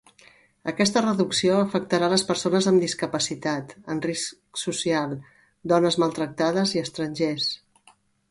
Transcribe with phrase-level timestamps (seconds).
[0.69, 5.15] Aquesta reducció afectarà les persones amb discapacitat, en risc social,
[5.75, 7.47] dones maltractades i estrangers.